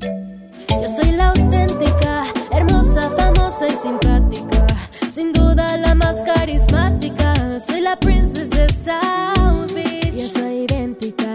Yo 0.00 0.88
soy 1.00 1.12
la 1.12 1.28
auténtica, 1.28 2.24
hermosa, 2.50 3.10
famosa 3.10 3.66
y 3.66 3.72
simpática. 3.72 4.66
Sin 5.12 5.32
duda 5.32 5.76
la 5.76 5.94
más 5.94 6.22
carismática. 6.22 7.60
Soy 7.60 7.82
la 7.82 7.96
princesa 7.96 8.56
de 8.56 8.68
South 8.72 9.72
Beach. 9.74 10.14
Yo 10.14 10.28
soy 10.28 10.64
idéntica. 10.64 11.32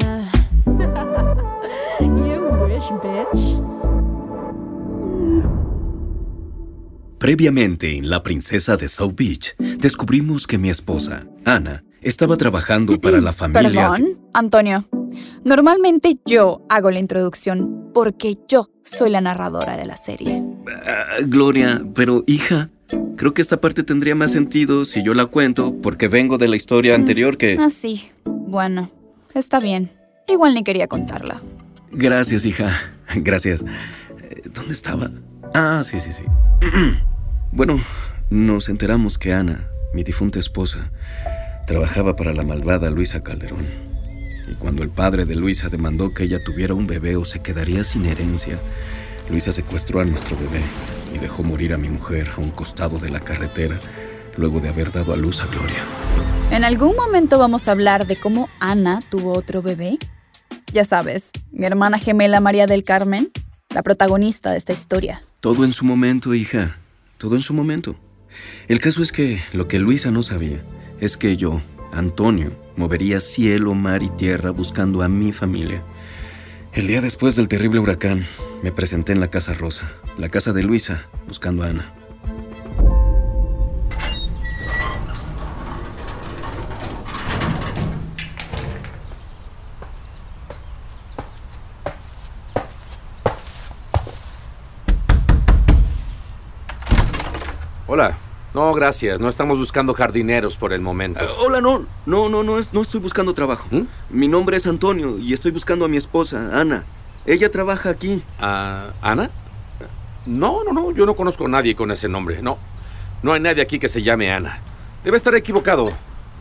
you 1.99 2.49
wish, 2.65 2.89
bitch. 3.03 3.57
Previamente 7.19 7.97
en 7.97 8.09
La 8.09 8.21
Princesa 8.21 8.77
de 8.77 8.87
South 8.87 9.15
Beach, 9.15 9.55
descubrimos 9.57 10.45
que 10.45 10.57
mi 10.57 10.69
esposa, 10.69 11.25
Ana, 11.45 11.83
estaba 12.01 12.37
trabajando 12.37 12.99
para 13.01 13.19
la 13.21 13.33
familia. 13.33 13.91
Perdón, 13.91 14.19
Antonio. 14.33 14.87
Normalmente 15.43 16.17
yo 16.25 16.65
hago 16.69 16.91
la 16.91 16.99
introducción 16.99 17.91
porque 17.93 18.37
yo 18.47 18.69
soy 18.83 19.09
la 19.09 19.21
narradora 19.21 19.77
de 19.77 19.85
la 19.85 19.97
serie. 19.97 20.43
Ah, 20.85 21.17
Gloria, 21.25 21.83
pero 21.95 22.23
hija, 22.27 22.69
creo 23.15 23.33
que 23.33 23.41
esta 23.41 23.57
parte 23.57 23.83
tendría 23.83 24.15
más 24.15 24.31
sentido 24.31 24.85
si 24.85 25.03
yo 25.03 25.13
la 25.13 25.25
cuento 25.25 25.75
porque 25.81 26.07
vengo 26.07 26.37
de 26.37 26.47
la 26.47 26.55
historia 26.55 26.95
anterior 26.95 27.37
que... 27.37 27.57
Ah, 27.59 27.69
sí. 27.69 28.09
Bueno, 28.25 28.91
está 29.33 29.59
bien. 29.59 29.91
Igual 30.27 30.53
ni 30.53 30.63
quería 30.63 30.87
contarla. 30.87 31.41
Gracias, 31.91 32.45
hija. 32.45 32.71
Gracias. 33.15 33.63
Eh, 34.21 34.41
¿Dónde 34.53 34.73
estaba? 34.73 35.09
Ah, 35.53 35.81
sí, 35.83 35.99
sí, 35.99 36.11
sí. 36.13 36.23
Bueno, 37.49 37.79
nos 38.29 38.67
enteramos 38.67 39.17
que 39.17 39.33
Ana, 39.33 39.69
mi 39.93 40.03
difunta 40.03 40.37
esposa, 40.37 40.91
trabajaba 41.65 42.15
para 42.17 42.33
la 42.33 42.43
malvada 42.43 42.91
Luisa 42.91 43.23
Calderón. 43.23 43.86
Y 44.49 44.55
cuando 44.55 44.83
el 44.83 44.89
padre 44.89 45.25
de 45.25 45.35
Luisa 45.35 45.69
demandó 45.69 46.13
que 46.13 46.23
ella 46.23 46.43
tuviera 46.43 46.73
un 46.73 46.87
bebé 46.87 47.15
o 47.15 47.25
se 47.25 47.41
quedaría 47.41 47.83
sin 47.83 48.05
herencia, 48.05 48.59
Luisa 49.29 49.51
secuestró 49.51 49.99
a 49.99 50.05
nuestro 50.05 50.37
bebé 50.37 50.61
y 51.13 51.17
dejó 51.17 51.43
morir 51.43 51.73
a 51.73 51.77
mi 51.77 51.89
mujer 51.89 52.31
a 52.35 52.39
un 52.39 52.51
costado 52.51 52.97
de 52.97 53.09
la 53.09 53.19
carretera 53.19 53.79
luego 54.37 54.59
de 54.59 54.69
haber 54.69 54.91
dado 54.91 55.13
a 55.13 55.17
luz 55.17 55.41
a 55.41 55.47
Gloria. 55.47 55.83
En 56.51 56.63
algún 56.63 56.95
momento 56.95 57.37
vamos 57.39 57.67
a 57.67 57.71
hablar 57.71 58.07
de 58.07 58.15
cómo 58.15 58.49
Ana 58.59 59.01
tuvo 59.09 59.33
otro 59.33 59.61
bebé. 59.61 59.97
Ya 60.71 60.85
sabes, 60.85 61.31
mi 61.51 61.65
hermana 61.65 61.97
gemela 61.99 62.39
María 62.39 62.67
del 62.67 62.83
Carmen, 62.83 63.31
la 63.73 63.83
protagonista 63.83 64.51
de 64.51 64.57
esta 64.57 64.73
historia. 64.73 65.23
Todo 65.39 65.65
en 65.65 65.73
su 65.73 65.85
momento, 65.85 66.33
hija. 66.33 66.77
Todo 67.17 67.35
en 67.35 67.41
su 67.41 67.53
momento. 67.53 67.95
El 68.67 68.79
caso 68.79 69.01
es 69.01 69.11
que 69.11 69.41
lo 69.53 69.67
que 69.67 69.79
Luisa 69.79 70.11
no 70.11 70.23
sabía 70.23 70.63
es 70.99 71.17
que 71.17 71.35
yo, 71.35 71.61
Antonio, 71.91 72.51
movería 72.75 73.19
cielo, 73.19 73.73
mar 73.73 74.03
y 74.03 74.09
tierra 74.09 74.51
buscando 74.51 75.01
a 75.01 75.09
mi 75.09 75.31
familia. 75.31 75.83
El 76.73 76.87
día 76.87 77.01
después 77.01 77.35
del 77.35 77.47
terrible 77.47 77.79
huracán, 77.79 78.25
me 78.63 78.71
presenté 78.71 79.13
en 79.13 79.19
la 79.19 79.29
Casa 79.29 79.53
Rosa, 79.53 79.91
la 80.17 80.29
casa 80.29 80.53
de 80.53 80.63
Luisa, 80.63 81.05
buscando 81.27 81.63
a 81.63 81.67
Ana. 81.67 81.93
Hola. 97.89 98.26
No, 98.57 98.73
gracias. 98.73 99.19
No 99.19 99.29
estamos 99.29 99.59
buscando 99.59 99.93
jardineros 99.93 100.57
por 100.57 100.73
el 100.73 100.81
momento. 100.81 101.23
Eh, 101.23 101.27
hola, 101.45 101.61
no, 101.61 101.85
no, 102.07 102.27
no, 102.27 102.41
no, 102.41 102.57
es- 102.57 102.73
no 102.73 102.81
estoy 102.81 102.99
buscando 102.99 103.35
trabajo. 103.35 103.67
¿Mm? 103.69 103.81
Mi 104.09 104.27
nombre 104.27 104.57
es 104.57 104.65
Antonio 104.65 105.19
y 105.19 105.31
estoy 105.33 105.51
buscando 105.51 105.85
a 105.85 105.87
mi 105.87 105.97
esposa, 105.97 106.49
Ana. 106.59 106.83
Ella 107.27 107.51
trabaja 107.51 107.89
aquí. 107.91 108.23
Ah, 108.39 108.93
¿Ana? 109.03 109.29
No, 110.25 110.63
no, 110.63 110.73
no. 110.73 110.91
Yo 110.91 111.05
no 111.05 111.13
conozco 111.15 111.45
a 111.45 111.49
nadie 111.49 111.75
con 111.75 111.91
ese 111.91 112.09
nombre. 112.09 112.41
No. 112.41 112.57
No 113.21 113.31
hay 113.33 113.39
nadie 113.41 113.61
aquí 113.61 113.77
que 113.77 113.89
se 113.89 114.01
llame 114.01 114.31
Ana. 114.31 114.59
Debe 115.03 115.17
estar 115.17 115.35
equivocado. 115.35 115.91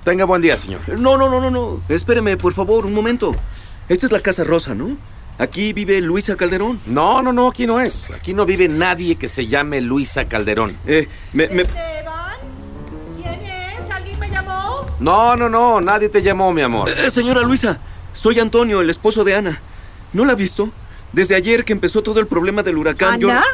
Tenga 0.02 0.24
buen 0.24 0.40
día, 0.40 0.56
señor. 0.56 0.80
No, 0.98 1.18
no, 1.18 1.28
no, 1.28 1.38
no, 1.38 1.50
no. 1.50 1.82
Espéreme, 1.90 2.38
por 2.38 2.54
favor, 2.54 2.86
un 2.86 2.94
momento. 2.94 3.36
Esta 3.90 4.06
es 4.06 4.12
la 4.12 4.20
Casa 4.20 4.42
Rosa, 4.42 4.74
¿no? 4.74 4.96
Aquí 5.38 5.74
vive 5.74 6.00
Luisa 6.00 6.34
Calderón. 6.34 6.80
No, 6.86 7.20
no, 7.20 7.30
no. 7.34 7.48
Aquí 7.48 7.66
no 7.66 7.78
es. 7.78 8.10
Aquí 8.10 8.32
no 8.32 8.46
vive 8.46 8.68
nadie 8.68 9.16
que 9.16 9.28
se 9.28 9.46
llame 9.46 9.82
Luisa 9.82 10.24
Calderón. 10.26 10.78
Eh, 10.86 11.08
me, 11.34 11.48
me- 11.48 11.66
No, 15.00 15.36
no, 15.36 15.48
no. 15.48 15.80
Nadie 15.80 16.08
te 16.08 16.22
llamó, 16.22 16.52
mi 16.52 16.62
amor. 16.62 16.88
Eh, 16.88 17.10
señora 17.10 17.42
Luisa, 17.42 17.78
soy 18.12 18.40
Antonio, 18.40 18.80
el 18.80 18.90
esposo 18.90 19.24
de 19.24 19.34
Ana. 19.34 19.60
¿No 20.12 20.24
la 20.24 20.32
ha 20.32 20.36
visto? 20.36 20.70
Desde 21.12 21.34
ayer 21.34 21.64
que 21.64 21.72
empezó 21.72 22.02
todo 22.02 22.20
el 22.20 22.26
problema 22.26 22.62
del 22.62 22.78
huracán. 22.78 23.20
yo- 23.20 23.30
¿Ana? 23.30 23.44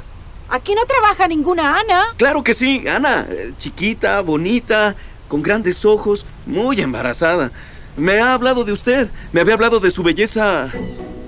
Aquí 0.50 0.74
no 0.74 0.84
trabaja 0.84 1.26
ninguna 1.28 1.78
Ana. 1.80 2.02
Claro 2.16 2.42
que 2.44 2.52
sí, 2.54 2.84
Ana. 2.86 3.24
eh, 3.28 3.52
Chiquita, 3.58 4.20
bonita, 4.20 4.94
con 5.28 5.42
grandes 5.42 5.84
ojos, 5.84 6.26
muy 6.46 6.80
embarazada. 6.80 7.50
Me 7.96 8.20
ha 8.20 8.34
hablado 8.34 8.64
de 8.64 8.72
usted. 8.72 9.10
Me 9.32 9.40
había 9.40 9.54
hablado 9.54 9.80
de 9.80 9.90
su 9.90 10.02
belleza 10.02 10.70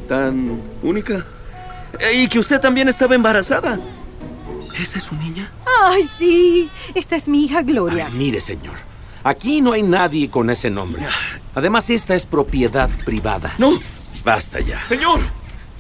tan 0.09 0.61
única. 0.83 1.25
Eh, 1.99 2.23
Y 2.23 2.29
que 2.29 2.39
usted 2.39 2.61
también 2.61 2.89
estaba 2.89 3.15
embarazada. 3.15 3.79
¿Esa 4.81 4.99
es 4.99 5.05
su 5.05 5.15
niña? 5.15 5.51
Ay, 5.87 6.05
sí. 6.19 6.69
Esta 6.95 7.17
es 7.17 7.29
mi 7.29 7.45
hija 7.45 7.63
Gloria. 7.63 8.07
Ay, 8.07 8.13
mire, 8.15 8.41
señor. 8.41 8.75
Aquí 9.25 9.62
no 9.62 9.73
hay 9.73 9.83
nadie 9.83 10.29
con 10.29 10.51
ese 10.51 10.69
nombre. 10.69 11.03
Además, 11.55 11.89
esta 11.89 12.15
es 12.15 12.27
propiedad 12.27 12.91
privada. 13.07 13.55
¡No! 13.57 13.73
Basta 14.23 14.61
ya. 14.61 14.87
¡Señor! 14.87 15.21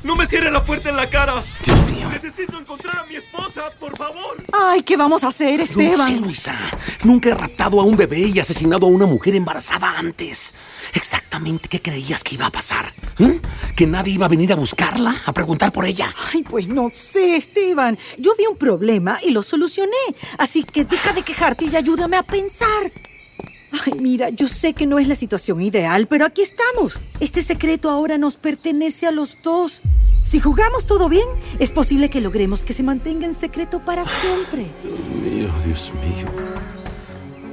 ¡No 0.02 0.16
me 0.16 0.26
cierre 0.26 0.50
la 0.50 0.64
puerta 0.64 0.88
en 0.88 0.96
la 0.96 1.06
cara! 1.10 1.42
Dios 1.64 1.86
mío. 1.90 2.08
Necesito 2.08 2.58
encontrar 2.58 2.98
a 3.00 3.04
mi 3.04 3.16
esposa, 3.16 3.70
por 3.78 3.94
favor. 3.98 4.42
Ay, 4.50 4.82
¿qué 4.82 4.96
vamos 4.96 5.24
a 5.24 5.28
hacer, 5.28 5.60
No 5.60 5.66
sé, 5.66 5.88
Esteban? 5.88 6.20
Luisa. 6.22 6.58
Nunca 7.04 7.28
he 7.28 7.34
raptado 7.34 7.80
a 7.82 7.84
un 7.84 7.96
bebé 7.98 8.20
y 8.20 8.38
asesinado 8.38 8.86
a 8.86 8.88
una 8.88 9.04
mujer 9.04 9.34
embarazada 9.34 9.98
antes. 9.98 10.54
Exactamente 10.94 11.68
qué 11.68 11.82
creías 11.82 12.24
que 12.24 12.36
iba 12.36 12.46
a 12.46 12.50
pasar. 12.50 12.94
¿Mm? 13.18 13.74
¿Que 13.76 13.86
nadie 13.86 14.14
iba 14.14 14.24
a 14.24 14.30
venir 14.30 14.52
a 14.54 14.56
buscarla? 14.56 15.16
¿A 15.26 15.32
preguntar 15.34 15.70
por 15.70 15.84
ella? 15.84 16.14
Ay, 16.32 16.42
pues 16.44 16.66
no 16.66 16.90
sé, 16.94 17.36
Esteban. 17.36 17.98
Yo 18.18 18.32
vi 18.38 18.46
un 18.46 18.56
problema 18.56 19.18
y 19.22 19.32
lo 19.32 19.42
solucioné. 19.42 19.92
Así 20.38 20.64
que 20.64 20.84
deja 20.86 21.12
de 21.12 21.20
quejarte 21.22 21.66
y 21.66 21.76
ayúdame 21.76 22.16
a 22.16 22.22
pensar. 22.22 22.90
Ay, 23.86 23.92
mira, 23.98 24.28
yo 24.30 24.46
sé 24.46 24.72
que 24.72 24.86
no 24.86 24.98
es 24.98 25.08
la 25.08 25.14
situación 25.14 25.60
ideal, 25.60 26.06
pero 26.06 26.24
aquí 26.24 26.42
estamos. 26.42 27.00
Este 27.20 27.42
secreto 27.42 27.90
ahora 27.90 28.18
nos 28.18 28.36
pertenece 28.36 29.06
a 29.06 29.10
los 29.10 29.36
dos. 29.42 29.82
Si 30.22 30.40
jugamos 30.40 30.86
todo 30.86 31.08
bien, 31.08 31.26
es 31.58 31.72
posible 31.72 32.08
que 32.08 32.20
logremos 32.20 32.62
que 32.62 32.72
se 32.72 32.82
mantenga 32.82 33.26
en 33.26 33.34
secreto 33.34 33.84
para 33.84 34.04
siempre. 34.04 34.70
Dios 34.82 35.00
mío, 35.22 35.52
Dios 35.64 35.92
mío. 35.94 36.26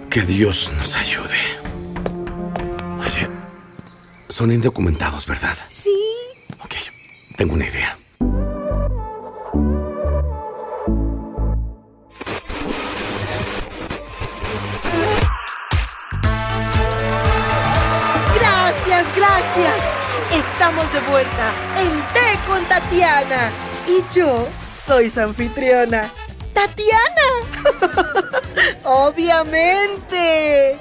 Que 0.10 0.22
Dios 0.22 0.72
nos 0.78 0.96
ayude. 0.96 1.38
Oye, 3.00 3.28
son 4.30 4.52
indocumentados, 4.52 5.26
¿verdad? 5.26 5.58
Sí. 5.68 5.96
Ok, 6.64 6.76
tengo 7.36 7.54
una 7.56 7.68
idea. 7.68 7.98
Gracias. 19.42 19.82
Estamos 20.34 20.94
de 20.94 21.00
vuelta 21.10 21.52
en 21.76 21.90
Té 22.14 22.38
con 22.48 22.64
Tatiana. 22.66 23.50
Y 23.88 24.04
yo 24.14 24.48
soy 24.86 25.10
su 25.10 25.20
anfitriona, 25.20 26.12
Tatiana. 26.54 27.26
Obviamente. 28.84 30.80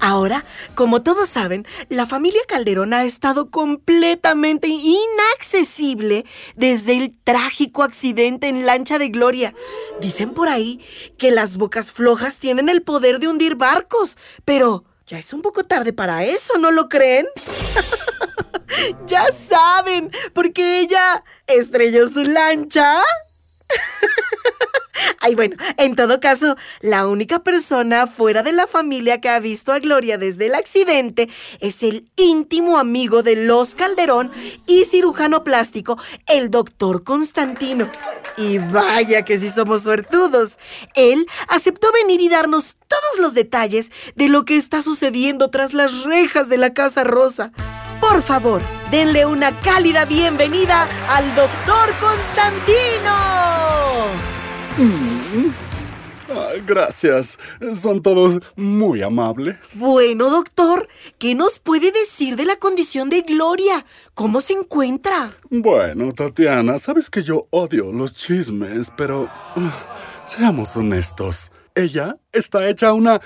Ahora, 0.00 0.44
como 0.74 1.02
todos 1.02 1.28
saben, 1.28 1.66
la 1.88 2.04
familia 2.04 2.40
Calderón 2.48 2.94
ha 2.94 3.04
estado 3.04 3.50
completamente 3.50 4.66
inaccesible 4.66 6.24
desde 6.56 6.96
el 6.96 7.16
trágico 7.22 7.84
accidente 7.84 8.48
en 8.48 8.66
lancha 8.66 8.98
de 8.98 9.10
Gloria. 9.10 9.54
Dicen 10.00 10.32
por 10.32 10.48
ahí 10.48 10.84
que 11.16 11.30
las 11.30 11.58
bocas 11.58 11.92
flojas 11.92 12.40
tienen 12.40 12.68
el 12.68 12.82
poder 12.82 13.20
de 13.20 13.28
hundir 13.28 13.54
barcos, 13.54 14.16
pero 14.44 14.84
ya 15.06 15.18
es 15.18 15.32
un 15.32 15.42
poco 15.42 15.64
tarde 15.64 15.92
para 15.92 16.24
eso, 16.24 16.58
¿no 16.58 16.70
lo 16.70 16.88
creen? 16.88 17.26
Ya 19.06 19.26
saben, 19.32 20.10
porque 20.32 20.80
ella 20.80 21.24
estrelló 21.46 22.08
su 22.08 22.22
lancha. 22.22 23.02
Ay, 25.20 25.34
bueno, 25.34 25.56
en 25.76 25.96
todo 25.96 26.20
caso, 26.20 26.56
la 26.80 27.06
única 27.06 27.40
persona 27.40 28.06
fuera 28.06 28.42
de 28.42 28.52
la 28.52 28.66
familia 28.66 29.20
que 29.20 29.28
ha 29.28 29.38
visto 29.38 29.72
a 29.72 29.78
Gloria 29.78 30.18
desde 30.18 30.46
el 30.46 30.54
accidente 30.54 31.28
es 31.60 31.82
el 31.82 32.10
íntimo 32.16 32.78
amigo 32.78 33.22
de 33.22 33.36
los 33.36 33.74
Calderón 33.74 34.30
y 34.66 34.84
cirujano 34.84 35.44
plástico, 35.44 35.98
el 36.26 36.50
doctor 36.50 37.04
Constantino. 37.04 37.90
Y 38.36 38.58
vaya 38.58 39.22
que 39.22 39.38
sí 39.38 39.50
somos 39.50 39.82
suertudos. 39.82 40.58
Él 40.94 41.26
aceptó 41.48 41.92
venir 41.92 42.20
y 42.20 42.28
darnos 42.28 42.76
todos 42.88 43.20
los 43.20 43.34
detalles 43.34 43.90
de 44.14 44.28
lo 44.28 44.44
que 44.44 44.56
está 44.56 44.82
sucediendo 44.82 45.50
tras 45.50 45.74
las 45.74 46.04
rejas 46.04 46.48
de 46.48 46.56
la 46.56 46.72
Casa 46.72 47.04
Rosa. 47.04 47.52
Por 48.00 48.22
favor, 48.22 48.62
denle 48.90 49.26
una 49.26 49.60
cálida 49.60 50.04
bienvenida 50.06 50.88
al 51.08 51.34
doctor 51.34 51.94
Constantino. 52.00 53.14
Ah, 56.32 56.52
gracias. 56.66 57.38
Son 57.74 58.02
todos 58.02 58.38
muy 58.56 59.02
amables. 59.02 59.56
Bueno, 59.74 60.30
doctor, 60.30 60.88
¿qué 61.18 61.34
nos 61.34 61.58
puede 61.58 61.90
decir 61.92 62.36
de 62.36 62.44
la 62.44 62.56
condición 62.56 63.10
de 63.10 63.22
Gloria? 63.22 63.84
¿Cómo 64.14 64.40
se 64.40 64.52
encuentra? 64.52 65.30
Bueno, 65.50 66.12
Tatiana, 66.12 66.78
sabes 66.78 67.10
que 67.10 67.22
yo 67.22 67.46
odio 67.50 67.92
los 67.92 68.14
chismes, 68.14 68.92
pero 68.96 69.28
ah, 69.30 70.22
seamos 70.24 70.76
honestos. 70.76 71.50
Ella 71.74 72.16
está 72.32 72.68
hecha 72.68 72.92
una 72.92 73.20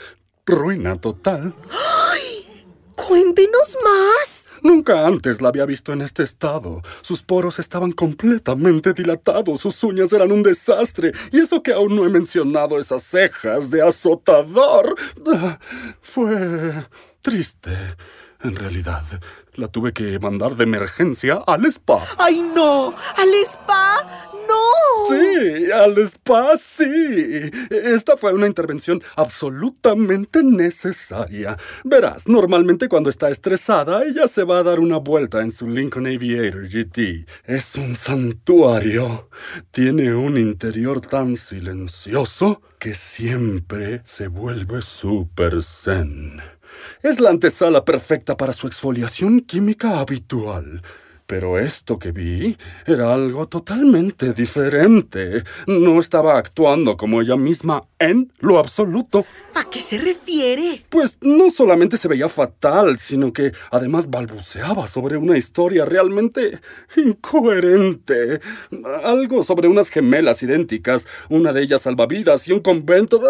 ruina 0.46 1.00
total. 1.00 1.54
Cuéntenos 2.96 3.76
más. 3.84 4.33
Nunca 4.64 5.06
antes 5.06 5.43
la 5.43 5.50
había 5.50 5.66
visto 5.66 5.93
en 5.93 6.00
este 6.00 6.22
estado. 6.22 6.81
Sus 7.02 7.22
poros 7.22 7.58
estaban 7.58 7.93
completamente 7.93 8.94
dilatados, 8.94 9.61
sus 9.61 9.84
uñas 9.84 10.11
eran 10.14 10.32
un 10.32 10.43
desastre, 10.43 11.12
y 11.31 11.40
eso 11.40 11.62
que 11.62 11.75
aún 11.75 11.94
no 11.94 12.06
he 12.06 12.08
mencionado 12.08 12.78
esas 12.78 13.02
cejas 13.02 13.70
de 13.70 13.82
azotador. 13.87 14.96
Ah, 15.32 15.58
Fue 16.00 16.87
triste. 17.20 17.72
En 18.43 18.56
realidad, 18.56 19.02
la 19.55 19.69
tuve 19.69 19.93
que 19.93 20.19
mandar 20.19 20.56
de 20.56 20.64
emergencia 20.64 21.43
al 21.46 21.67
spa. 21.67 22.02
¡Ay, 22.19 22.40
no! 22.40 22.94
¿Al 23.17 23.34
spa? 23.46 24.32
¡No! 24.49 24.64
Sí, 25.08 25.70
al 25.70 25.99
spa, 25.99 26.56
sí. 26.56 27.50
Esta 27.70 28.17
fue 28.17 28.32
una 28.32 28.46
intervención 28.46 29.02
absolutamente 29.17 30.43
necesaria. 30.43 31.56
Verás, 31.85 32.29
normalmente 32.29 32.88
cuando 32.88 33.11
está 33.11 33.31
estresada, 33.31 34.05
ella 34.05 34.26
se 34.26 34.44
va 34.44 34.58
a 34.58 34.62
dar 34.62 34.81
una 34.81 34.99
vuelta 34.99 35.41
en 35.43 35.50
su 35.50 35.69
Lincoln 35.69 36.06
Aviator 36.06 36.69
GT. 36.69 37.26
Es 37.44 37.75
un 37.76 37.94
santuario. 37.94 39.29
Tiene 39.70 40.14
un 40.14 40.38
interior 40.38 41.00
tan 41.00 41.37
silencioso 41.37 42.62
que 42.79 42.94
siempre 42.94 44.02
se 44.05 44.29
vuelve 44.29 44.81
súper 44.81 45.62
zen. 45.62 46.41
Es 47.02 47.20
la 47.20 47.31
antesala 47.31 47.85
perfecta 47.85 48.37
para 48.37 48.52
su 48.52 48.67
exfoliación 48.67 49.41
química 49.41 50.00
habitual. 50.00 50.82
Pero 51.26 51.58
esto 51.58 51.98
que 51.98 52.12
vi 52.12 52.56
era 52.86 53.14
algo 53.14 53.46
totalmente 53.46 54.34
diferente. 54.34 55.42
No 55.66 55.98
estaba 55.98 56.36
actuando 56.36 56.98
como 56.98 57.22
ella 57.22 57.36
misma 57.36 57.80
en 57.98 58.30
lo 58.40 58.58
absoluto. 58.58 59.24
¿A 59.54 59.64
qué 59.70 59.80
se 59.80 59.96
refiere? 59.96 60.84
Pues 60.90 61.16
no 61.22 61.48
solamente 61.48 61.96
se 61.96 62.08
veía 62.08 62.28
fatal, 62.28 62.98
sino 62.98 63.32
que 63.32 63.52
además 63.70 64.10
balbuceaba 64.10 64.86
sobre 64.86 65.16
una 65.16 65.38
historia 65.38 65.86
realmente 65.86 66.60
incoherente. 66.96 68.40
Algo 69.02 69.42
sobre 69.42 69.68
unas 69.68 69.88
gemelas 69.88 70.42
idénticas, 70.42 71.06
una 71.30 71.54
de 71.54 71.62
ellas 71.62 71.80
salvavidas 71.82 72.46
y 72.48 72.52
un 72.52 72.60
convento. 72.60 73.22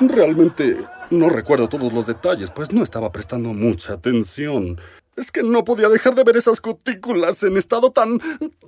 Realmente 0.00 0.76
no 1.10 1.30
recuerdo 1.30 1.68
todos 1.68 1.92
los 1.92 2.06
detalles, 2.06 2.50
pues 2.50 2.72
no 2.72 2.82
estaba 2.82 3.12
prestando 3.12 3.54
mucha 3.54 3.94
atención. 3.94 4.78
Es 5.16 5.30
que 5.30 5.42
no 5.42 5.64
podía 5.64 5.88
dejar 5.88 6.14
de 6.14 6.24
ver 6.24 6.36
esas 6.36 6.60
cutículas 6.60 7.42
en 7.42 7.56
estado 7.56 7.90
tan 7.90 8.20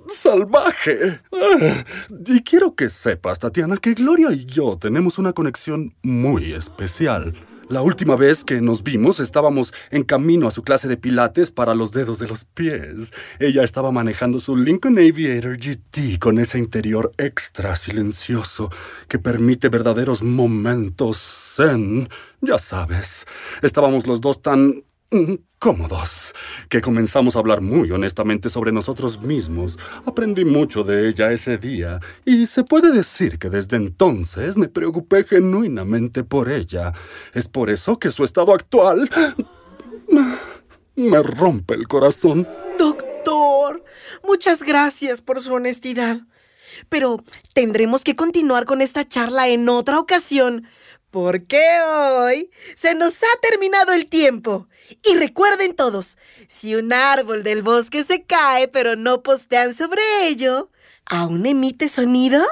salvaje. 0.07 1.21
Ah, 1.31 1.85
Y 2.25 2.41
quiero 2.41 2.75
que 2.75 2.89
sepas, 2.89 3.39
Tatiana, 3.39 3.77
que 3.77 3.93
Gloria 3.93 4.31
y 4.31 4.45
yo 4.45 4.77
tenemos 4.77 5.19
una 5.19 5.33
conexión 5.33 5.95
muy 6.01 6.53
especial. 6.53 7.33
La 7.69 7.83
última 7.83 8.15
vez 8.15 8.43
que 8.43 8.61
nos 8.61 8.81
vimos 8.81 9.19
estábamos 9.19 9.71
en 9.91 10.01
camino 10.01 10.47
a 10.47 10.51
su 10.51 10.63
clase 10.63 10.87
de 10.87 10.97
pilates 10.97 11.51
para 11.51 11.75
los 11.75 11.91
dedos 11.91 12.17
de 12.17 12.27
los 12.27 12.43
pies. 12.43 13.13
Ella 13.39 13.61
estaba 13.63 13.91
manejando 13.91 14.39
su 14.39 14.57
Lincoln 14.57 14.97
Aviator 14.97 15.55
GT 15.55 16.17
con 16.19 16.39
ese 16.39 16.57
interior 16.57 17.11
extra 17.19 17.75
silencioso 17.75 18.71
que 19.07 19.19
permite 19.19 19.69
verdaderos 19.69 20.23
momentos 20.23 21.17
zen. 21.55 22.09
Ya 22.41 22.57
sabes, 22.57 23.27
estábamos 23.61 24.07
los 24.07 24.19
dos 24.19 24.41
tan 24.41 24.83
cómodos 25.57 26.33
que 26.69 26.81
comenzamos 26.81 27.35
a 27.35 27.39
hablar 27.39 27.61
muy 27.61 27.91
honestamente 27.91 28.49
sobre 28.49 28.71
nosotros 28.71 29.21
mismos. 29.21 29.77
Aprendí 30.05 30.45
mucho 30.45 30.83
de 30.83 31.09
ella 31.09 31.31
ese 31.31 31.57
día 31.57 31.99
y 32.25 32.45
se 32.45 32.63
puede 32.63 32.91
decir 32.91 33.39
que 33.39 33.49
desde 33.49 33.77
entonces 33.77 34.55
me 34.55 34.67
preocupé 34.67 35.23
genuinamente 35.23 36.23
por 36.23 36.49
ella. 36.49 36.93
Es 37.33 37.47
por 37.47 37.69
eso 37.69 37.97
que 37.97 38.11
su 38.11 38.23
estado 38.23 38.53
actual 38.53 39.09
me 40.95 41.23
rompe 41.23 41.73
el 41.73 41.87
corazón. 41.87 42.47
Doctor, 42.77 43.83
muchas 44.23 44.63
gracias 44.63 45.21
por 45.21 45.41
su 45.41 45.53
honestidad. 45.53 46.21
Pero 46.87 47.23
tendremos 47.53 48.03
que 48.03 48.15
continuar 48.15 48.65
con 48.65 48.81
esta 48.81 49.07
charla 49.07 49.49
en 49.49 49.67
otra 49.67 49.99
ocasión, 49.99 50.67
porque 51.09 51.61
hoy 51.81 52.51
se 52.75 52.93
nos 52.95 53.15
ha 53.23 53.39
terminado 53.41 53.91
el 53.91 54.05
tiempo. 54.05 54.68
Y 55.03 55.15
recuerden 55.15 55.75
todos, 55.75 56.17
si 56.47 56.75
un 56.75 56.93
árbol 56.93 57.43
del 57.43 57.61
bosque 57.61 58.03
se 58.03 58.23
cae 58.23 58.67
pero 58.67 58.95
no 58.95 59.23
postean 59.23 59.73
sobre 59.73 60.01
ello, 60.27 60.69
¿aún 61.05 61.45
emite 61.45 61.89
sonido? 61.89 62.43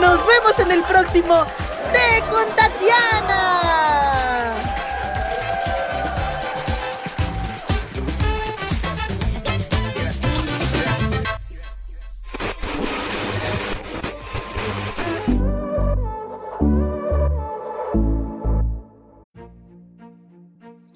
Nos 0.00 0.26
vemos 0.26 0.58
en 0.58 0.70
el 0.70 0.82
próximo 0.84 1.44
Té 1.92 2.22
con 2.30 2.46
Tatiana. 2.56 3.49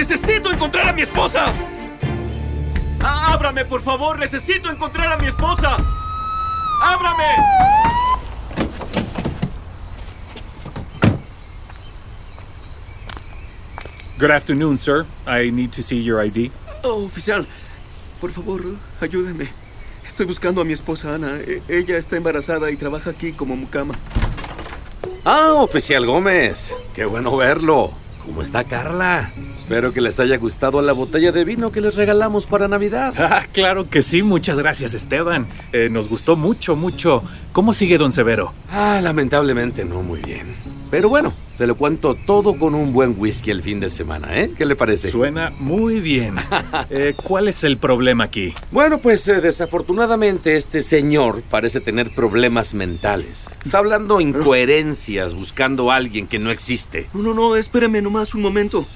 ¡Necesito 0.00 0.50
encontrar 0.50 0.88
a 0.88 0.92
mi 0.94 1.02
esposa! 1.02 1.52
Ah, 3.02 3.34
¡Ábrame, 3.34 3.66
por 3.66 3.82
favor! 3.82 4.18
¡Necesito 4.18 4.70
encontrar 4.70 5.12
a 5.12 5.18
mi 5.18 5.26
esposa! 5.26 5.76
¡Ábrame! 6.82 7.26
Good 14.18 14.30
afternoon, 14.30 14.78
sir. 14.78 15.04
I 15.26 15.50
need 15.50 15.70
to 15.72 15.82
see 15.82 16.02
your 16.02 16.24
ID. 16.24 16.50
Oh, 16.82 17.04
oficial, 17.04 17.46
por 18.22 18.30
favor, 18.30 18.62
ayúdeme. 19.02 19.50
Estoy 20.06 20.24
buscando 20.24 20.62
a 20.62 20.64
mi 20.64 20.72
esposa 20.72 21.14
Ana. 21.14 21.40
E- 21.40 21.62
ella 21.68 21.98
está 21.98 22.16
embarazada 22.16 22.70
y 22.70 22.78
trabaja 22.78 23.10
aquí 23.10 23.32
como 23.32 23.54
mucama. 23.54 23.98
Ah, 25.26 25.52
oficial 25.58 26.06
Gómez. 26.06 26.74
Qué 26.94 27.04
bueno 27.04 27.36
verlo. 27.36 27.99
¿Cómo 28.24 28.42
está 28.42 28.64
Carla? 28.64 29.32
Espero 29.56 29.92
que 29.92 30.00
les 30.00 30.20
haya 30.20 30.36
gustado 30.36 30.82
la 30.82 30.92
botella 30.92 31.32
de 31.32 31.44
vino 31.44 31.72
que 31.72 31.80
les 31.80 31.96
regalamos 31.96 32.46
para 32.46 32.68
Navidad. 32.68 33.14
Ah, 33.30 33.46
claro 33.52 33.88
que 33.88 34.02
sí. 34.02 34.22
Muchas 34.22 34.58
gracias, 34.58 34.94
Esteban. 34.94 35.46
Eh, 35.72 35.88
nos 35.90 36.08
gustó 36.08 36.36
mucho, 36.36 36.74
mucho. 36.74 37.22
¿Cómo 37.52 37.72
sigue 37.72 37.96
don 37.96 38.10
Severo? 38.12 38.52
Ah, 38.70 39.00
lamentablemente 39.02 39.84
no 39.84 40.02
muy 40.02 40.20
bien. 40.20 40.54
Pero 40.90 41.08
bueno, 41.08 41.32
se 41.60 41.66
lo 41.66 41.76
cuento 41.76 42.14
todo 42.14 42.56
con 42.56 42.74
un 42.74 42.94
buen 42.94 43.14
whisky 43.18 43.50
el 43.50 43.60
fin 43.60 43.80
de 43.80 43.90
semana, 43.90 44.34
¿eh? 44.40 44.50
¿Qué 44.56 44.64
le 44.64 44.76
parece? 44.76 45.10
Suena 45.10 45.52
muy 45.58 46.00
bien. 46.00 46.36
Eh, 46.88 47.14
¿Cuál 47.22 47.48
es 47.48 47.62
el 47.62 47.76
problema 47.76 48.24
aquí? 48.24 48.54
Bueno, 48.70 48.98
pues 48.98 49.28
eh, 49.28 49.40
desafortunadamente 49.40 50.56
este 50.56 50.82
señor 50.82 51.42
parece 51.42 51.80
tener 51.80 52.14
problemas 52.14 52.74
mentales. 52.74 53.54
Está 53.64 53.78
hablando 53.78 54.20
incoherencias, 54.22 55.34
buscando 55.34 55.90
a 55.90 55.96
alguien 55.96 56.26
que 56.26 56.38
no 56.38 56.50
existe. 56.50 57.08
No, 57.12 57.20
no, 57.22 57.34
no, 57.34 57.56
espéreme 57.56 58.00
nomás 58.00 58.34
un 58.34 58.42
momento. 58.42 58.86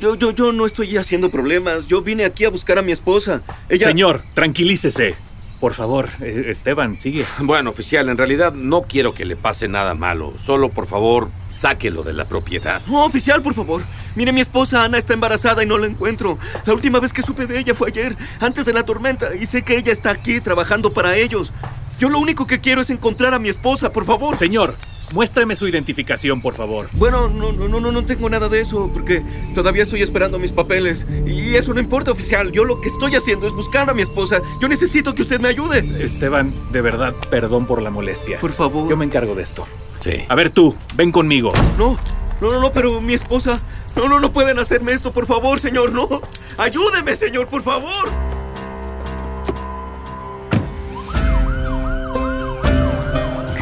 Yo, 0.00 0.14
yo, 0.14 0.30
yo 0.30 0.52
no 0.52 0.64
estoy 0.64 0.96
haciendo 0.96 1.30
problemas. 1.30 1.88
Yo 1.88 2.00
vine 2.02 2.24
aquí 2.24 2.44
a 2.44 2.50
buscar 2.50 2.78
a 2.78 2.82
mi 2.82 2.92
esposa. 2.92 3.42
Ella. 3.68 3.88
Señor, 3.88 4.22
tranquilícese. 4.34 5.16
Por 5.60 5.72
favor, 5.72 6.10
eh, 6.20 6.46
Esteban, 6.48 6.98
sigue. 6.98 7.24
Bueno, 7.38 7.70
oficial, 7.70 8.08
en 8.08 8.18
realidad 8.18 8.52
no 8.52 8.82
quiero 8.82 9.14
que 9.14 9.24
le 9.24 9.36
pase 9.36 9.68
nada 9.68 9.94
malo. 9.94 10.34
Solo, 10.36 10.68
por 10.70 10.86
favor, 10.86 11.30
sáquelo 11.50 12.02
de 12.02 12.12
la 12.12 12.26
propiedad. 12.26 12.82
No, 12.86 13.04
oficial, 13.04 13.42
por 13.42 13.54
favor. 13.54 13.82
Mire, 14.14 14.32
mi 14.32 14.40
esposa 14.40 14.84
Ana 14.84 14.98
está 14.98 15.14
embarazada 15.14 15.62
y 15.62 15.66
no 15.66 15.78
la 15.78 15.86
encuentro. 15.86 16.38
La 16.66 16.74
última 16.74 17.00
vez 17.00 17.12
que 17.12 17.22
supe 17.22 17.46
de 17.46 17.58
ella 17.58 17.74
fue 17.74 17.88
ayer, 17.88 18.16
antes 18.40 18.66
de 18.66 18.72
la 18.72 18.84
tormenta, 18.84 19.34
y 19.34 19.46
sé 19.46 19.62
que 19.62 19.76
ella 19.76 19.92
está 19.92 20.10
aquí 20.10 20.40
trabajando 20.40 20.92
para 20.92 21.16
ellos. 21.16 21.52
Yo 21.98 22.10
lo 22.10 22.18
único 22.18 22.46
que 22.46 22.60
quiero 22.60 22.82
es 22.82 22.90
encontrar 22.90 23.32
a 23.32 23.38
mi 23.38 23.48
esposa, 23.48 23.90
por 23.90 24.04
favor. 24.04 24.36
Señor, 24.36 24.76
muéstrame 25.16 25.56
su 25.56 25.66
identificación, 25.66 26.42
por 26.42 26.54
favor. 26.54 26.88
Bueno, 26.92 27.30
no, 27.30 27.50
no, 27.50 27.68
no, 27.68 27.80
no, 27.80 27.90
no 27.90 28.04
tengo 28.04 28.28
nada 28.28 28.50
de 28.50 28.60
eso, 28.60 28.90
porque 28.92 29.24
todavía 29.54 29.82
estoy 29.82 30.02
esperando 30.02 30.38
mis 30.38 30.52
papeles. 30.52 31.06
Y 31.24 31.54
eso 31.54 31.72
no 31.72 31.80
importa, 31.80 32.10
oficial. 32.10 32.52
Yo 32.52 32.66
lo 32.66 32.82
que 32.82 32.88
estoy 32.88 33.14
haciendo 33.14 33.46
es 33.46 33.54
buscar 33.54 33.88
a 33.88 33.94
mi 33.94 34.02
esposa. 34.02 34.42
Yo 34.60 34.68
necesito 34.68 35.14
que 35.14 35.22
usted 35.22 35.40
me 35.40 35.48
ayude. 35.48 36.04
Esteban, 36.04 36.70
de 36.70 36.82
verdad, 36.82 37.14
perdón 37.30 37.66
por 37.66 37.80
la 37.80 37.88
molestia. 37.88 38.38
Por 38.40 38.52
favor. 38.52 38.90
Yo 38.90 38.96
me 38.98 39.06
encargo 39.06 39.34
de 39.34 39.42
esto. 39.42 39.66
Sí. 40.00 40.22
A 40.28 40.34
ver 40.34 40.50
tú, 40.50 40.76
ven 40.94 41.10
conmigo. 41.10 41.50
No, 41.78 41.98
no, 42.42 42.50
no, 42.50 42.60
no, 42.60 42.70
pero 42.70 43.00
mi 43.00 43.14
esposa. 43.14 43.58
No, 43.96 44.10
no, 44.10 44.20
no 44.20 44.30
pueden 44.34 44.58
hacerme 44.58 44.92
esto, 44.92 45.12
por 45.12 45.24
favor, 45.24 45.58
señor, 45.58 45.92
no. 45.92 46.20
Ayúdeme, 46.58 47.16
señor, 47.16 47.48
por 47.48 47.62
favor. 47.62 48.10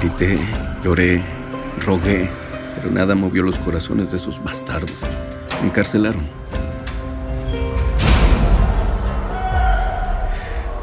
Grité, 0.01 0.37
lloré, 0.83 1.23
rogué, 1.85 2.31
pero 2.77 2.91
nada 2.91 3.15
movió 3.15 3.43
los 3.43 3.59
corazones 3.59 4.11
de 4.11 4.17
esos 4.17 4.43
bastardos. 4.43 4.97
Me 5.61 5.69
encarcelaron. 5.69 6.29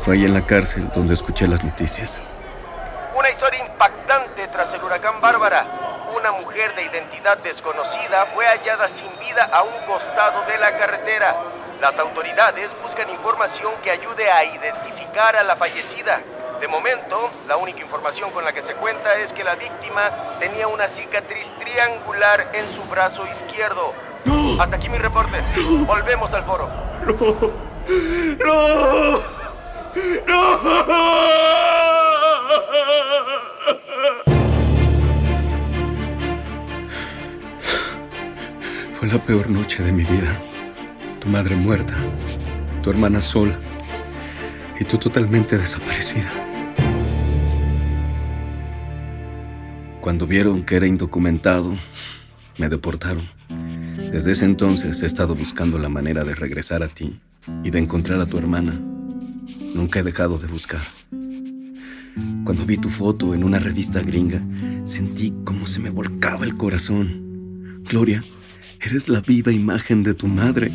Fue 0.02 0.16
ahí 0.16 0.26
en 0.26 0.34
la 0.34 0.46
cárcel 0.46 0.90
donde 0.96 1.14
escuché 1.14 1.48
las 1.48 1.64
noticias. 1.64 2.22
Una 3.18 3.30
historia 3.30 3.66
impactante 3.66 4.48
tras 4.48 4.74
el 4.74 4.84
huracán 4.84 5.20
Bárbara. 5.22 5.66
Una 6.18 6.32
mujer 6.34 6.76
de 6.76 6.84
identidad 6.84 7.38
desconocida 7.40 8.26
fue 8.34 8.46
hallada 8.46 8.88
sin 8.88 9.08
vida 9.20 9.48
a 9.54 9.64
un 9.64 9.74
costado 9.88 10.44
de 10.46 10.58
la 10.58 10.78
carretera. 10.78 11.36
Las 11.80 11.98
autoridades 11.98 12.70
buscan 12.84 13.10
información 13.10 13.74
que 13.84 13.92
ayude 13.92 14.30
a 14.30 14.44
identificar 14.44 15.36
a 15.36 15.44
la 15.44 15.56
fallecida. 15.56 16.22
De 16.62 16.68
momento, 16.68 17.32
la 17.48 17.58
única 17.58 17.82
información 17.82 18.30
con 18.30 18.46
la 18.46 18.54
que 18.54 18.62
se 18.62 18.76
cuenta 18.76 19.16
es 19.16 19.34
que 19.34 19.44
la 19.44 19.56
víctima 19.56 20.12
tenía 20.40 20.68
una 20.68 20.88
cicatriz 20.88 21.50
triangular 21.60 22.52
en 22.54 22.64
su 22.76 22.84
brazo 22.84 23.26
izquierdo. 23.26 23.96
Hasta 24.60 24.76
aquí 24.76 24.88
mi 24.88 25.00
reporte. 25.00 25.42
Volvemos 25.88 26.32
al 26.32 26.44
foro. 26.44 26.70
¡No! 28.46 29.22
Fue 39.00 39.08
la 39.08 39.18
peor 39.18 39.50
noche 39.50 39.82
de 39.82 39.92
mi 39.92 40.04
vida. 40.04 40.38
Tu 41.20 41.28
madre 41.28 41.56
muerta, 41.56 41.96
tu 42.84 42.92
hermana 42.92 43.20
sola 43.20 43.56
y 44.80 44.86
tú 44.86 45.00
totalmente 45.00 45.58
desaparecida. 45.58 46.41
Cuando 50.02 50.26
vieron 50.26 50.64
que 50.64 50.78
era 50.78 50.88
indocumentado, 50.88 51.78
me 52.58 52.70
deportaron. 52.70 53.24
Desde 54.12 54.32
ese 54.32 54.46
entonces 54.46 55.04
he 55.04 55.06
estado 55.06 55.36
buscando 55.36 55.78
la 55.78 55.90
manera 55.90 56.24
de 56.24 56.34
regresar 56.34 56.82
a 56.82 56.88
ti 56.88 57.20
y 57.64 57.70
de 57.70 57.78
encontrar 57.78 58.20
a 58.20 58.26
tu 58.26 58.40
hermana. 58.40 58.74
Nunca 59.76 60.00
he 60.00 60.04
dejado 60.04 60.40
de 60.40 60.48
buscar. 60.48 60.82
Cuando 62.44 62.66
vi 62.66 62.78
tu 62.78 62.90
foto 62.90 63.36
en 63.36 63.44
una 63.44 63.60
revista 63.60 64.02
gringa, 64.02 64.42
sentí 64.86 65.36
como 65.46 65.68
se 65.68 65.80
me 65.80 65.92
volcaba 65.92 66.46
el 66.46 66.58
corazón. 66.58 67.84
Gloria, 67.88 68.24
eres 68.82 69.08
la 69.08 69.22
viva 69.22 69.52
imagen 69.52 70.02
de 70.02 70.16
tu 70.16 70.26
madre, 70.26 70.72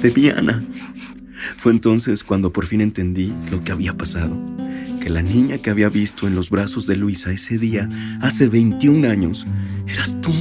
de 0.00 0.10
Viana. 0.10 0.64
Fue 1.56 1.72
entonces 1.72 2.22
cuando 2.22 2.52
por 2.52 2.66
fin 2.66 2.80
entendí 2.82 3.34
lo 3.50 3.64
que 3.64 3.72
había 3.72 3.96
pasado. 3.96 4.40
Que 5.00 5.08
la 5.10 5.22
niña 5.22 5.58
que 5.58 5.70
había 5.70 5.88
visto 5.88 6.26
en 6.26 6.34
los 6.34 6.50
brazos 6.50 6.86
de 6.86 6.96
Luisa 6.96 7.32
ese 7.32 7.58
día, 7.58 7.88
hace 8.20 8.48
21 8.48 9.08
años, 9.08 9.46
eras 9.86 10.20
tú, 10.20 10.32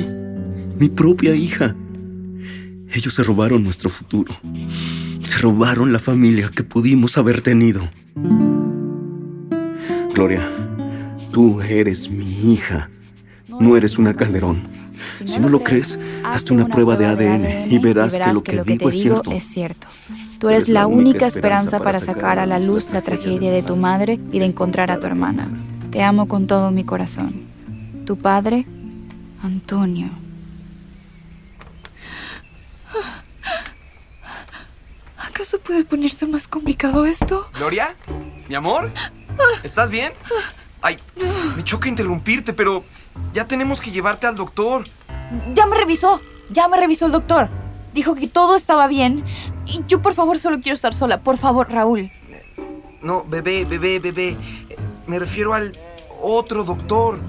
mi 0.77 0.89
propia 0.89 1.33
hija. 1.33 1.75
Ellos 2.91 3.13
se 3.13 3.23
robaron 3.23 3.63
nuestro 3.63 3.89
futuro. 3.89 4.35
Se 5.23 5.37
robaron 5.37 5.93
la 5.93 5.99
familia 5.99 6.49
que 6.49 6.63
pudimos 6.63 7.17
haber 7.17 7.41
tenido. 7.41 7.89
Gloria, 10.13 10.47
tú 11.31 11.61
eres 11.61 12.09
mi 12.09 12.53
hija. 12.53 12.89
No 13.47 13.77
eres 13.77 13.97
una 13.97 14.15
Calderón. 14.15 14.61
Si 15.25 15.39
no 15.39 15.49
lo 15.49 15.63
crees, 15.63 15.97
hazte 16.23 16.53
una 16.53 16.67
prueba 16.67 16.97
de 16.97 17.05
ADN 17.05 17.71
y 17.71 17.77
verás 17.79 18.17
que 18.17 18.33
lo 18.33 18.43
que 18.43 18.61
digo 18.63 18.89
es 18.89 18.99
cierto. 18.99 19.31
Tú 20.39 20.47
eres 20.47 20.69
la 20.69 20.87
única 20.87 21.25
esperanza 21.25 21.79
para 21.79 21.99
sacar 21.99 22.39
a 22.39 22.45
la 22.45 22.59
luz 22.59 22.89
la 22.91 23.01
tragedia 23.01 23.51
de 23.51 23.61
tu 23.61 23.75
madre 23.75 24.21
y 24.31 24.39
de 24.39 24.45
encontrar 24.45 24.89
a 24.89 24.97
tu 24.97 25.05
hermana. 25.05 25.49
Te 25.91 26.01
amo 26.01 26.29
con 26.29 26.47
todo 26.47 26.71
mi 26.71 26.85
corazón. 26.85 27.45
Tu 28.05 28.17
padre, 28.17 28.65
Antonio. 29.43 30.09
¿Acaso 35.17 35.59
puede 35.59 35.83
ponerse 35.83 36.25
más 36.25 36.47
complicado 36.47 37.05
esto? 37.05 37.49
¿Gloria? 37.55 37.95
¿Mi 38.47 38.55
amor? 38.55 38.93
¿Estás 39.61 39.89
bien? 39.89 40.13
Ay, 40.81 40.97
me 41.57 41.65
choca 41.65 41.89
interrumpirte, 41.89 42.53
pero 42.53 42.85
ya 43.33 43.45
tenemos 43.45 43.81
que 43.81 43.91
llevarte 43.91 44.25
al 44.25 44.35
doctor. 44.35 44.85
Ya 45.53 45.65
me 45.65 45.75
revisó, 45.75 46.21
ya 46.49 46.69
me 46.69 46.77
revisó 46.77 47.07
el 47.07 47.11
doctor. 47.11 47.49
Dijo 47.93 48.15
que 48.15 48.27
todo 48.27 48.55
estaba 48.55 48.87
bien. 48.87 49.23
Y 49.65 49.83
yo 49.87 50.01
por 50.01 50.13
favor 50.13 50.37
solo 50.37 50.59
quiero 50.61 50.75
estar 50.75 50.93
sola. 50.93 51.21
Por 51.21 51.37
favor, 51.37 51.71
Raúl. 51.71 52.11
No, 53.01 53.23
bebé, 53.23 53.65
bebé, 53.65 53.99
bebé. 53.99 54.37
Me 55.07 55.19
refiero 55.19 55.53
al 55.53 55.71
otro 56.21 56.63
doctor. 56.63 57.19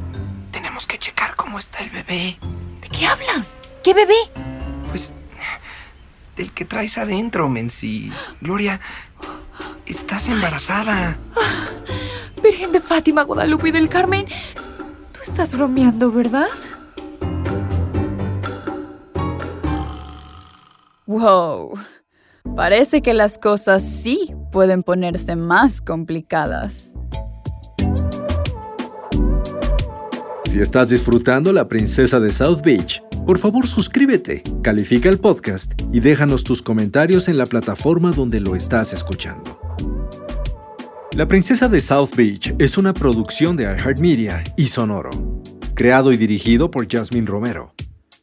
Tenemos 0.50 0.87
que 0.87 0.99
checar 0.99 1.37
cómo 1.37 1.59
está 1.59 1.79
el 1.79 1.90
bebé. 1.90 2.38
¿De 2.81 2.88
qué 2.88 3.07
hablas? 3.07 3.61
¿Qué 3.83 3.95
bebé? 3.95 4.14
Pues 4.90 5.12
del 6.37 6.52
que 6.52 6.64
traes 6.64 6.99
adentro, 6.99 7.49
Mensis. 7.49 8.12
Gloria, 8.40 8.81
estás 9.87 10.29
embarazada. 10.29 11.19
Virgen 12.43 12.73
de 12.73 12.81
Fátima, 12.81 13.23
Guadalupe 13.23 13.69
y 13.69 13.73
del 13.73 13.88
Carmen. 13.88 14.26
Tú 15.12 15.21
estás 15.23 15.55
bromeando, 15.55 16.11
¿verdad? 16.11 16.49
Wow. 21.11 21.76
Parece 22.55 23.02
que 23.02 23.14
las 23.14 23.37
cosas 23.37 23.83
sí 23.83 24.33
pueden 24.52 24.85
ponerse 24.85 25.35
más 25.35 25.81
complicadas. 25.81 26.93
Si 30.45 30.61
estás 30.61 30.90
disfrutando 30.90 31.52
La 31.52 31.67
Princesa 31.67 32.21
de 32.21 32.31
South 32.31 32.61
Beach, 32.62 33.02
por 33.26 33.38
favor 33.38 33.67
suscríbete, 33.67 34.45
califica 34.62 35.09
el 35.09 35.19
podcast 35.19 35.73
y 35.93 35.99
déjanos 35.99 36.45
tus 36.45 36.62
comentarios 36.62 37.26
en 37.26 37.38
la 37.38 37.47
plataforma 37.47 38.12
donde 38.12 38.38
lo 38.38 38.55
estás 38.55 38.93
escuchando. 38.93 39.59
La 41.17 41.26
Princesa 41.26 41.69
de 41.69 41.81
South 41.81 42.11
Beach 42.17 42.55
es 42.61 42.79
una 42.79 42.95
producción 42.95 43.57
de 43.57 43.64
iHeartMedia 43.64 44.45
y 44.57 44.69
Sonoro, 44.69 45.11
creado 45.75 46.12
y 46.12 46.17
dirigido 46.17 46.71
por 46.71 46.88
Jasmine 46.88 47.26
Romero. 47.26 47.75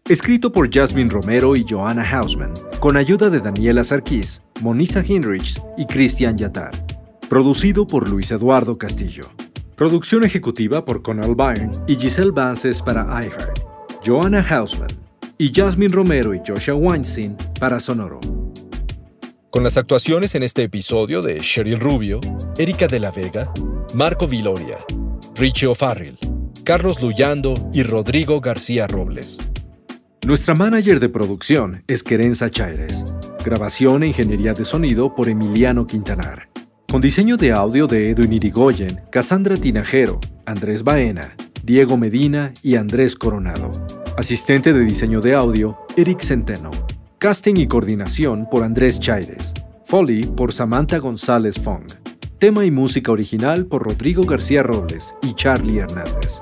Escrito 0.10 0.54
por 0.54 0.74
Jasmine 0.74 1.10
Romero 1.10 1.54
y 1.58 1.66
Joanna 1.70 2.02
Hausman, 2.10 2.54
con 2.80 2.96
ayuda 2.96 3.30
de 3.30 3.42
Daniela 3.42 3.84
Sarkis, 3.84 4.42
Monisa 4.62 5.04
Hinrichs 5.06 5.62
y 5.78 5.86
Christian 5.86 6.38
Yatar. 6.38 6.72
Producido 7.28 7.86
por 7.86 8.08
Luis 8.08 8.32
Eduardo 8.32 8.78
Castillo. 8.78 9.26
Producción 9.76 10.24
ejecutiva 10.24 10.86
por 10.86 11.02
Conal 11.02 11.36
Byrne 11.36 11.78
y 11.88 11.98
Giselle 11.98 12.32
Vances 12.32 12.82
para 12.82 13.04
iHeart. 13.22 13.60
Joanna 14.06 14.40
Hausman 14.50 14.88
y 15.38 15.52
Jasmine 15.54 15.94
Romero 15.94 16.34
y 16.34 16.40
Joshua 16.40 16.76
Weinstein 16.76 17.36
para 17.60 17.82
Sonoro. 17.82 18.22
Con 19.50 19.64
las 19.64 19.76
actuaciones 19.76 20.36
en 20.36 20.44
este 20.44 20.64
episodio 20.64 21.22
de 21.22 21.40
Sheryl 21.40 21.82
Rubio, 21.82 22.22
Erika 22.58 22.88
de 22.88 23.02
la 23.02 23.12
Vega, 23.12 23.52
Marco 23.94 24.26
Viloria, 24.26 24.78
Richie 25.36 25.68
O'Farrill, 25.68 26.18
Carlos 26.64 27.02
Luyando 27.02 27.56
y 27.74 27.84
Rodrigo 27.84 28.40
García 28.40 28.88
Robles. 28.88 29.38
Nuestra 30.28 30.54
manager 30.54 31.00
de 31.00 31.08
producción 31.08 31.86
es 31.88 32.04
Querenza 32.04 32.50
Chaires. 32.50 33.06
Grabación 33.46 34.04
e 34.04 34.08
ingeniería 34.08 34.54
de 34.54 34.66
sonido 34.66 35.16
por 35.16 35.30
Emiliano 35.30 35.88
Quintanar. 35.88 36.50
Con 36.92 37.00
diseño 37.00 37.38
de 37.38 37.54
audio 37.54 37.88
de 37.88 38.10
Edwin 38.10 38.34
Irigoyen, 38.34 39.00
Cassandra 39.10 39.56
Tinajero, 39.56 40.20
Andrés 40.46 40.84
Baena, 40.84 41.34
Diego 41.64 41.96
Medina 41.96 42.54
y 42.62 42.76
Andrés 42.76 43.16
Coronado. 43.16 43.72
Asistente 44.18 44.74
de 44.74 44.82
diseño 44.82 45.22
de 45.22 45.34
audio, 45.34 45.78
Eric 45.96 46.20
Centeno. 46.20 46.72
Casting 47.20 47.56
y 47.56 47.68
coordinación 47.70 48.50
por 48.52 48.66
Andrés 48.66 49.00
Chaires. 49.00 49.54
Foley 49.86 50.26
por 50.26 50.52
Samantha 50.52 50.98
González 50.98 51.56
Fong. 51.58 51.86
Tema 52.38 52.66
y 52.66 52.72
música 52.72 53.14
original 53.14 53.66
por 53.66 53.84
Rodrigo 53.84 54.24
García 54.24 54.62
Robles 54.62 55.16
y 55.22 55.36
Charlie 55.36 55.78
Hernández. 55.78 56.42